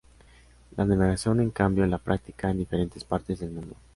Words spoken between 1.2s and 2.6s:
en cambio, la practica en